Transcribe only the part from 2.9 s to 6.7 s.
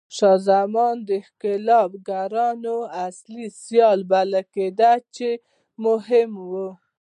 اصلي سیال بلل کېده چې مهم و.